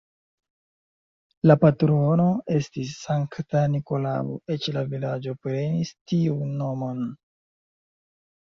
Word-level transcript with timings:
La 1.49 1.55
patrono 1.63 2.25
estis 2.55 2.95
Sankta 3.01 3.63
Nikolao, 3.75 4.39
eĉ 4.57 4.67
la 4.79 4.85
vilaĝo 4.95 5.37
prenis 5.45 5.93
tiun 6.13 6.57
nomon. 6.65 7.05